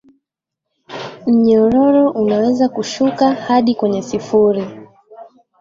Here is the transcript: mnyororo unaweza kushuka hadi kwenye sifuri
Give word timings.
mnyororo 1.27 2.11
unaweza 2.11 2.69
kushuka 2.69 3.33
hadi 3.33 3.75
kwenye 3.75 4.01
sifuri 4.01 4.63